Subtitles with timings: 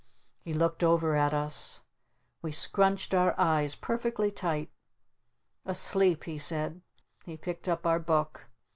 [0.39, 1.81] He looked over at us.
[2.41, 4.71] We scrunched our eyes perfectly tight.
[5.63, 6.81] "Asleep," he said.
[7.23, 8.47] He picked up our Book.